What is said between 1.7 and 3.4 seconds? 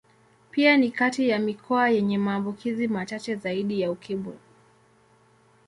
yenye maambukizi machache